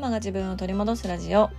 [0.00, 1.50] マが自分を取り戻すラジオ。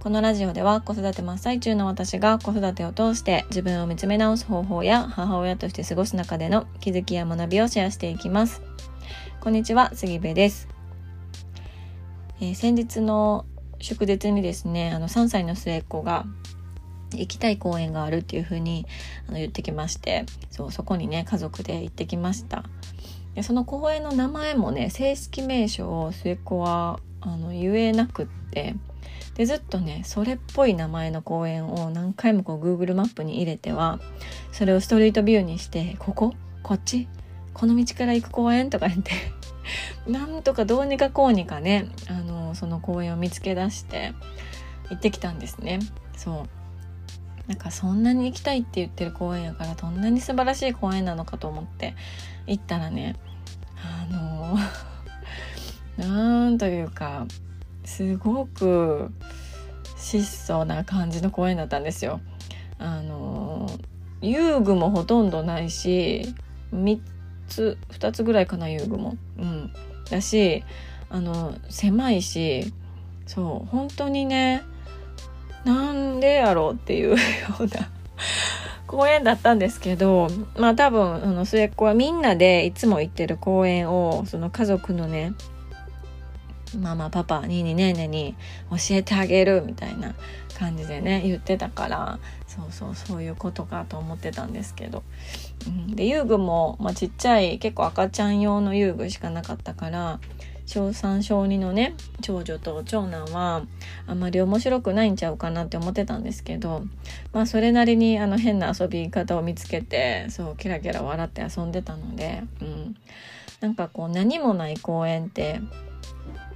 [0.00, 8.60] このラジオでは子育て真っ最中の私が子育てを通して自分を見つめ直す方法や母親として過ごす中での気づきや学びをシェアしていきます。
[9.40, 10.68] こんにちは杉部です、
[12.40, 13.46] えー、先日の
[13.78, 16.26] 祝日にですねあの3歳の末っ子が
[17.12, 18.86] 行きたい公園があるっていう風に
[19.28, 22.64] あの言ってきましてそうそこにね家族で行ってきました。
[23.34, 28.76] でその公園の名前もね正式名称を末っ子はあの言えなくって。
[29.34, 33.98] でずっとねそれっぽい名前の公園を何回もこう Google マップに入れては
[34.52, 36.34] それをストリートビューにしてここ？
[36.62, 37.08] こっち？
[37.52, 38.70] この道から行く公園？
[38.70, 39.10] とか言って
[40.06, 44.12] なんとかどうにかこうにかねあのその公園を見つけ出して
[44.90, 45.80] 行ってきたんですね。
[46.16, 46.48] そう。
[47.48, 51.94] なんかそんなに行きたいって言ってる公園やからどんなに素晴らしい公園なのかと思って
[52.46, 53.16] 行ったらね
[53.82, 54.56] あの
[55.96, 57.26] なんというか
[57.84, 59.10] すごく
[59.96, 62.20] 質素な感じの公園だったんですよ。
[62.78, 63.68] あの
[64.20, 66.34] 遊具もほとんどないし
[66.72, 67.00] 3
[67.48, 69.16] つ2つぐらいかな遊具も。
[69.38, 69.72] うん、
[70.10, 70.64] だし
[71.10, 72.72] あの狭いし
[73.26, 74.62] そう本当にね
[75.64, 77.16] なんでやろうっていう よ
[77.60, 77.90] うな
[78.86, 85.32] 公園だったんですけどまあ多分あの末っ子はみんなでいつも行ってる公園をその家族のね
[86.78, 88.34] ママパパににねねに
[88.70, 90.14] 教えてあげるみたいな
[90.58, 95.02] 感じでね言ってたからそうそうそういうことかと思ってたんですけど、
[95.66, 100.20] うん、で遊具も、まあ、ちっちゃい結構赤ちゃん用の遊具しかなかったから
[100.66, 103.66] 小3小2のね長女と長男は
[104.06, 106.84] あんまり面白くないんちゃうかなって思ってたんですけど
[107.32, 112.96] まあそれなりにあの変な遊び方を見つけてそうキラキラ笑って遊んでたので、うん、
[113.60, 115.60] なんかこう何もない公園って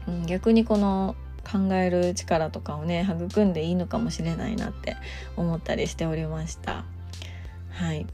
[0.09, 1.14] うん、逆にこの
[1.51, 4.97] 考える力とかをね育んでいいのかもしれないなって
[5.37, 6.84] 思ったりしておりました。
[7.71, 8.06] はい、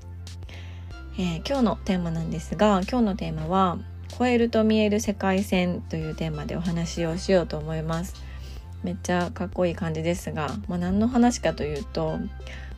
[1.19, 3.79] えー、今日のテーマなんですが今日のテーマは
[4.19, 8.15] 超えると見える世界線というテーマでお話をしようと思います。
[8.83, 12.19] めっちゃかっこいい感じですが、まあ、何の話かというと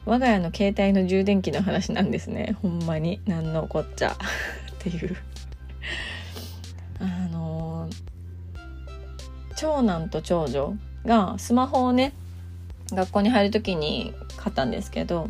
[0.04, 2.56] 我が家の携帯の充電器の話なんですね。
[2.62, 4.12] ほんまに何のこっちゃ。
[4.12, 4.16] っ
[4.78, 5.16] ていう。
[9.56, 10.74] 長男と長女
[11.04, 12.12] がスマホをね
[12.92, 15.28] 学校に入る時に買ったんですけど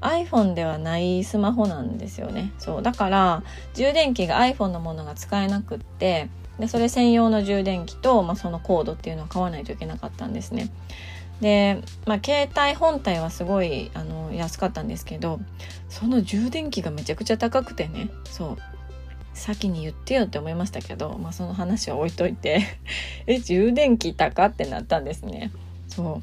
[0.00, 2.52] iPhone ではないスマホなんですよね。
[2.58, 3.42] そうだから
[3.74, 10.70] 充電器が iPhone のものが使えなくってでそれ専用の充電器と、まあ、そのコードっていうのを買わないといけなかったんですね。
[11.40, 15.40] で、まあ、携帯本体はすごいあの安かったんですけど
[15.88, 18.10] その充電器がめちゃくちゃ高くてね。
[18.24, 18.77] そう。
[19.34, 22.62] 先に言ってよって思いましたけど、まあ、その話は置いといて
[23.26, 25.50] え充電器高ってなったんですね。
[25.88, 26.20] そ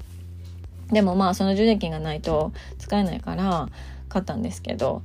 [0.90, 0.94] う。
[0.94, 3.70] でもまあその充電器がないと使えないから
[4.10, 5.02] 買ったんですけど。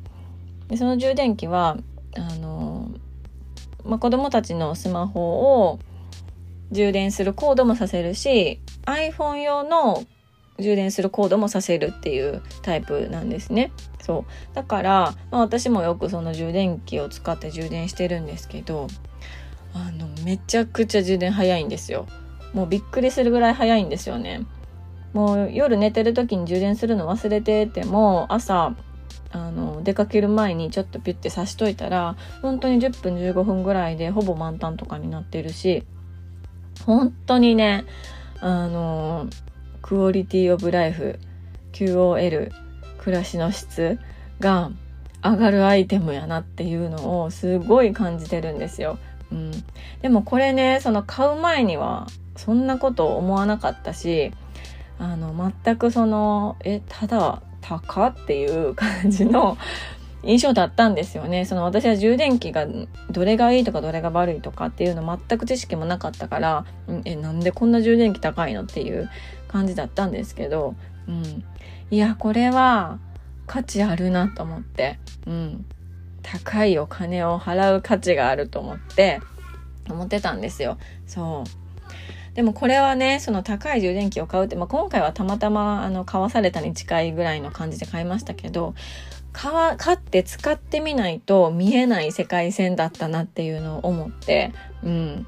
[0.69, 1.79] でその充電器は
[2.17, 2.91] あの、
[3.85, 5.81] まあ、子供たちのスマホを
[6.71, 10.05] 充電するコードもさせるし iPhone 用の
[10.61, 13.73] 充電するコードもさせるっていうタイプなんですね。
[14.03, 18.89] そうだから、まあ、私もよくその充電器を使って充電してるんですけど
[19.75, 22.07] あのめちゃくちゃ充電早いんですよ。
[22.53, 24.43] もうびっくりするぐらい早いんですよね。
[25.13, 28.75] もう夜寝てる時に充電するの忘れてても朝
[29.33, 35.85] あの出かける前にちょっとピュッて刺しといたら本当に10分15分ぐらいでほぼ満タンとかになってるし
[36.85, 37.85] 本当にね
[38.41, 39.29] あの
[39.91, 41.19] クオリティオブライフ
[41.73, 42.53] QOL
[42.99, 43.99] 暮らしの質
[44.39, 44.71] が
[45.21, 49.01] 上がるアイテムやなっていうのをすごい感じてるんですよ。
[49.33, 49.51] うん、
[50.01, 52.07] でもこれねその買う前には
[52.37, 54.31] そんなこと思わなかったし
[55.01, 59.59] あの全くそのえただ高っていう感じの
[60.23, 61.45] 印象だったんですよね。
[61.45, 62.67] その私は充電器が
[63.11, 66.65] どれがいいとかどれが悪いとかっていうの全く知識もなかったから、
[67.05, 69.09] え、なんでこんな充電器高いのっていう
[69.49, 70.75] 感じだったんですけど、
[71.09, 71.45] うん。
[71.91, 72.99] いや、これは
[73.47, 75.65] 価値あるなと思って、うん。
[76.23, 79.21] 高いお金を払う価値があると思って、
[79.89, 80.79] 思ってたんですよ。
[81.07, 82.35] そう。
[82.35, 88.75] でもこれはね、その高い充電器を買うって、まあ、今回はたまたまあの買わされたに近いぐらいの感じで買いましたけど、
[89.33, 95.27] 買って使ってみないと見えない世界線だったなっていうのを思って、うん。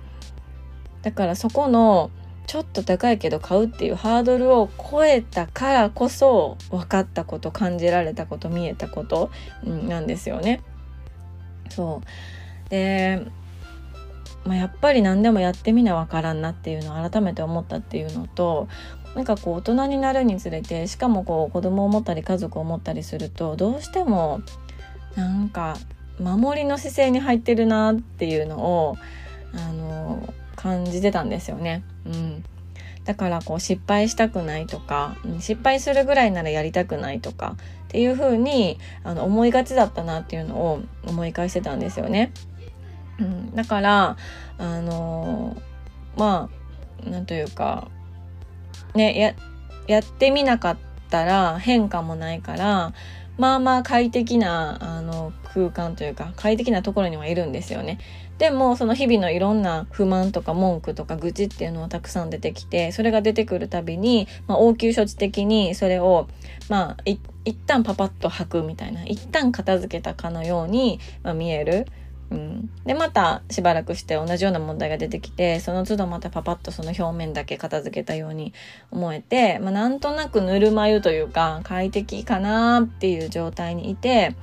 [1.02, 2.10] だからそこの
[2.46, 9.30] ちょっと高いけど買うっていうハードルを超えたからこそ分かったこと感じられたこと見えたこと、
[9.64, 10.62] うん、なんですよね。
[11.70, 12.02] そ
[12.66, 13.24] うで
[14.44, 18.68] まあ、やっぱり何でもやってみなわからんなっていうのを改めて思ったっていうのと
[19.14, 24.40] なんかこう大人になるにつれてしかもこう子供を持ったり家族を持ったりするとどうしても
[25.14, 25.76] なんか
[26.18, 28.96] 守りの姿勢に入ってるなっていうのを
[29.54, 31.82] あの感じてたんですよね。
[32.06, 32.44] うん、
[33.04, 42.32] だからこう失敗したくないとか失敗するぐらいならやりたくないとかっていう風にあの思いがちだったなっていうのを思い返してたんですよね。
[43.22, 44.16] うん、だから
[44.58, 45.56] あの
[46.16, 46.50] ま
[47.06, 47.88] あなんというか
[48.94, 49.34] ねや
[49.86, 50.76] やってみなかっ
[51.10, 52.92] たら変化もないから
[53.38, 57.98] まあまあ快適なあの空間というか快適なところにはいるんですよね。
[58.38, 66.28] でもその日々のいろんな不満とか文句とか愚痴っていうのはたくさん出てきてそれが出てくるたびに、まあ、応急処置的にそれを
[66.68, 71.86] まあ一旦パパッと吐くみたいな一旦片付けたかのように、まあ、見える。
[72.32, 78.54] うん、でまたしばらくして同じような問題が出てきてその都度またパパッとその表面だけ片付けたように
[78.90, 84.34] 思えて、まあ、なんとなくぬるま湯というか快適かなっていう状態にいて、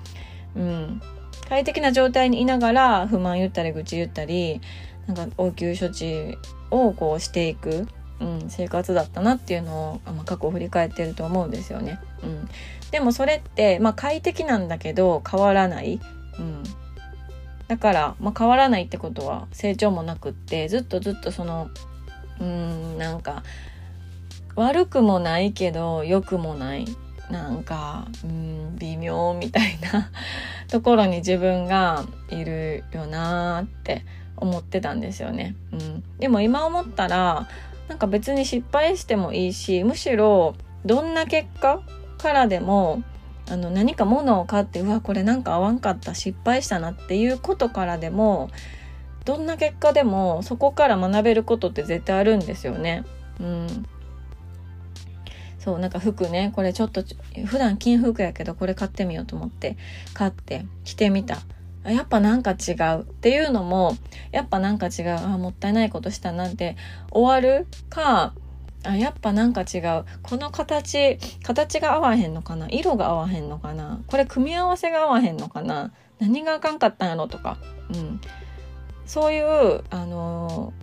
[0.56, 1.02] うん、
[1.50, 4.62] 快適な状態にいながら不満言ったり愚痴言ったり
[5.08, 6.38] なんか応急処置
[6.70, 7.88] をこうしていく、
[8.20, 12.00] うん、生活だったなっていうのを、まあ、過去を振り返ってると思うんですよね。
[12.22, 12.48] うん、
[12.92, 16.00] でもそれって、まあ、快適なんだけど変わらない。
[16.38, 16.64] うん
[17.70, 21.70] だから、まあ、変わらないってことは成長もなくってずっとずっとその
[22.42, 23.44] うんなんか
[24.56, 26.86] 悪くもないけど良くもない
[27.30, 30.10] なんかうん微妙みたいな
[30.68, 34.04] ところに自分がいるよなーって
[34.36, 35.56] 思ってたんですよね。
[35.72, 37.48] うん、でも今思ったら
[37.88, 40.56] なんか別に失敗してもいいしむしろ
[40.86, 41.82] どんな結果
[42.18, 43.04] からでも
[43.50, 48.50] あの何か物を買ってうわこれなんか合わんかった失敗したなっていうことからでも
[49.26, 53.04] どんな結果でもそこから学べることって絶対あるんですよね。
[53.40, 53.86] うん、
[55.60, 57.04] そうなんか服ねこれちょっと
[57.46, 59.78] 普段金服やけどこれ買ってみようと思って
[60.14, 61.40] 買って着てみた。
[61.86, 63.96] やっぱなんか違うっていうのも
[64.32, 65.10] やっぱなんか違う。
[65.18, 66.76] あもったいないことしたなんて
[67.12, 68.34] 終わるか
[68.84, 70.06] あやっぱなんか違う。
[70.24, 72.68] この形形が合わへんのかな？
[72.70, 74.00] 色が合わへんのかな？
[74.08, 75.92] これ組み合わせが合わへんのかな？
[76.20, 77.58] 何があかんかったんやろとか、
[77.94, 78.22] うん、
[79.06, 80.74] そういうあの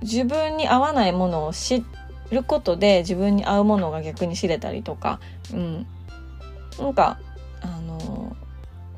[0.00, 1.84] ー、自分に合わないものを知
[2.30, 5.20] ることで自分に合うものが逆に知れたりとか、
[5.52, 5.86] うん、
[6.78, 7.18] なんか
[7.62, 8.36] あの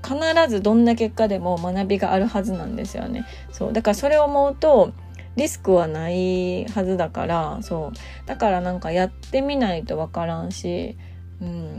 [0.02, 3.24] ー、必ずどんな結果でも学びがあるはずなんですよね。
[3.52, 3.72] そう。
[3.72, 4.92] だからそれを思うと
[5.38, 10.96] リスクはないはずだからそうだからなんかやってみないとわからんし、
[11.40, 11.76] うん、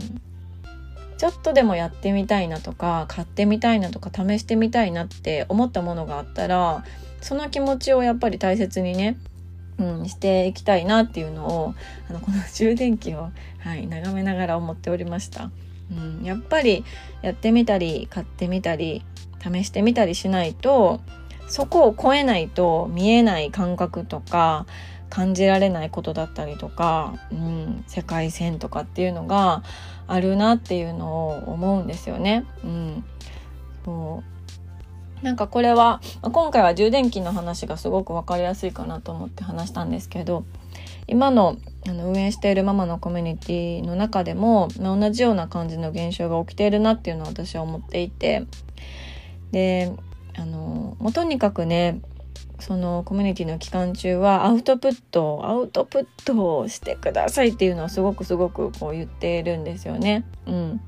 [1.18, 6.84] ちょっとでもやってみたいなとか買ってみたいなとか試してみたいなって思ったものがあったら
[7.20, 9.18] その気持ちをやっぱり大切にね
[9.80, 11.74] うん、していきたいなっていうのを
[12.08, 13.30] あのこの充電器を、
[13.60, 15.50] はい、眺めながら思っておりました。
[15.90, 16.84] うん、やっぱり
[17.22, 19.02] やってみたり買ってみたり
[19.42, 21.00] 試してみたりしないと
[21.50, 24.66] そこを超えないと見えない感覚とか
[25.10, 29.64] 感じられないことだったりとか、うん、世界線とかっていうのが
[30.06, 32.46] あるなっていうのを思うんですよね。
[32.64, 33.04] うん、
[33.84, 34.22] そ
[35.22, 35.24] う。
[35.24, 40.44] なんかこれは今回は充電器の話がすごく分かりやすいかなと思って話したんですけど
[41.08, 48.46] 今のあの運営しているママのコミュニティの中でもま同じような感じの現象が起きているなっていうのは私は思っていて。
[49.50, 49.92] で
[50.36, 52.00] あのもうとにかくね
[52.60, 60.24] そのコミュニティの期間中はアウトプットアウトプットをしてくださいっていうのをすごくすごくこう言っているんですよね。
[60.46, 60.80] うん、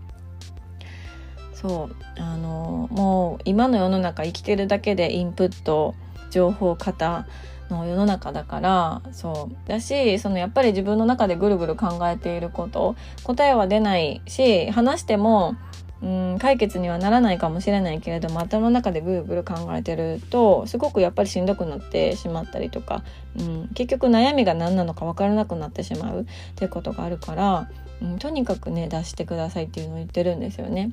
[1.55, 1.97] そう。
[2.21, 5.95] あのもう今の世の中生きてるだけでインプット
[6.31, 7.27] 情報型
[7.71, 9.69] の世の中だからそう。
[9.69, 15.57] だしそのやっぱり自分の中でぐるぐる考えていること答えは出ないし話しても
[16.03, 23.05] うん解決にはならないかもしれないけれども頭の中でぐるぐる考えてるとすごくやっぱりしんどくなってしまったりとか、
[23.39, 26.25] うん、結局悩みが何なのか分からなくなってしまうっ
[26.57, 27.71] ていうことがあるから、
[28.03, 30.91] うん、とにかくね出してくださいっていうのを言ってるんですよね。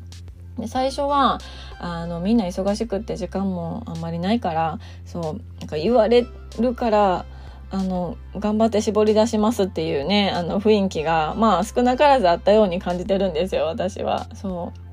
[0.60, 1.40] で最初は
[1.80, 5.24] あのみんな忙しくって時間もあんまりないからそう
[5.60, 6.28] なんか言われ
[6.60, 7.26] るから
[7.72, 14.28] あの頑張って絞り出しますっていうねあの雰囲気がまあ少なからずあったように感じてるんですよ私は。
[14.36, 14.89] そう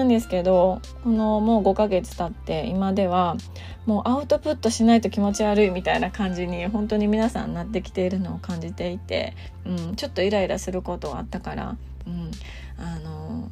[0.00, 3.36] なんですけどこのもう5ヶ月経って今では
[3.84, 9.34] もうアウトプットしないと気持ち悪いみたいな感じに本当に皆さんなってきているのを感じていて、
[9.66, 11.76] うん、ちょっとイライラすることはあったから、
[12.06, 12.30] うん、
[12.78, 13.50] あの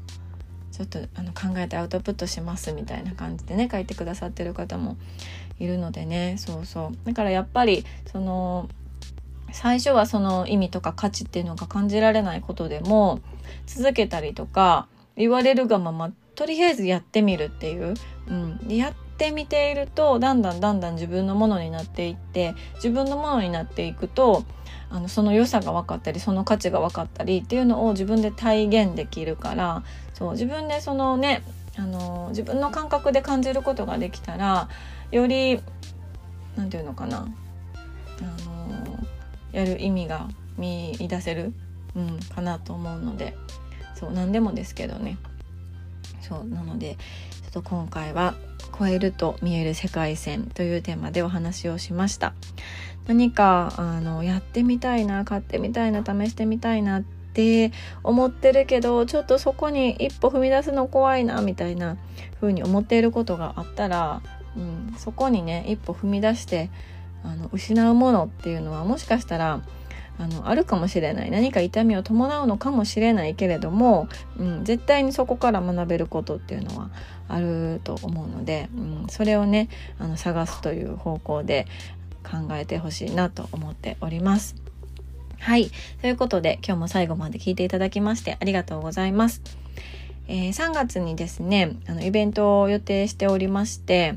[0.73, 4.97] ちょっとあの考えてアウトプットしますみたいな感じでね書いてくださってる方も
[5.59, 7.07] いるのでねそうそう。
[7.07, 8.71] だからやっぱりその
[9.53, 13.21] 最初はその意味とか価値っていうのが感じられないことでも
[13.67, 14.89] 続けたりとか
[15.19, 17.95] 言われるがままとりあえずやってみるっていう、
[18.29, 24.45] うん、やってみているとだんだんだんだん自分のものになっていって自分のものになっていくと
[24.89, 29.83] あのその良さが分かったりその価値が分かったりっていうのを自分で体現できるから
[30.15, 31.43] そう自分でそのね
[31.77, 34.69] あの自分の感覚で感じることができたら
[35.11, 35.61] より
[36.55, 37.23] 何て言うのかなあ
[38.45, 38.97] の
[39.51, 41.53] やる意味が見出せる、
[41.97, 43.37] うん、かなと思うので
[43.97, 45.19] そう何でもですけどね。
[46.21, 46.97] そうなので
[47.43, 48.35] ちょっと今回は
[48.79, 52.35] 「超えると見える世界線」というテーマでお話をしました。
[53.07, 57.73] 何かあのやってみたいな買ってみたいな試してみたいなって
[58.05, 61.97] 思ってるけどちょっとそこに一歩踏み出すの怖いなみたいな
[62.39, 64.21] 風に思っていることがあったら、
[64.57, 66.69] うん、そこにね一歩踏み出して
[67.25, 69.63] あの失うものっていうのはもしかしたら
[70.19, 76.91] あのあるかもしれない何か痛みを伴うのかもしれないけれども、うん、絶対にそこから学べることっていうのは
[77.29, 81.67] あると思うので、うん、それをねあの探すという方向で
[82.25, 84.57] 考えてほしいなと思っております。
[85.41, 85.71] はい。
[86.01, 89.41] ということで、今日も最後まで聞いていただきましてありがとうございます。
[90.27, 94.17] えー、3月にですね、あの、イベントを予定しておりまして、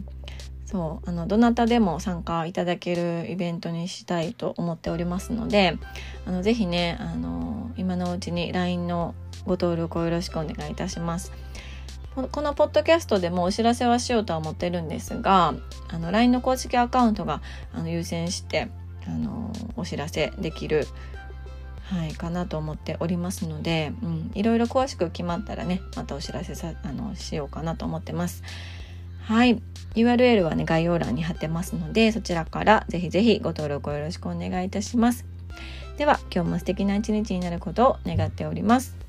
[0.72, 5.78] そうあのどなたでも参加いただけるイベントにしたいと思っておりますので
[6.26, 9.14] あのぜひねあの今のうちに LINE の
[9.46, 11.34] ご登録をよろしくお願いいたします。
[12.14, 15.54] このポッドキャストでもお知らせはしようとは思ってるんですが
[15.88, 17.42] あの LINE の公式アカウントが
[17.74, 18.68] あの優先して
[19.08, 20.88] あのお知らせできる
[21.84, 23.92] はい、かなと思っておりますので、
[24.34, 28.44] いろいろ詳しく決まったらねまたお知らせさあのしようかなと思ってます。
[29.24, 29.62] はい。
[29.96, 35.26] URL はね、概要欄に貼ってますので、そちらからぜひぜひご登録をよろしくお願いいたします。
[35.98, 39.01] では、今日も素敵な一日になることを願っております。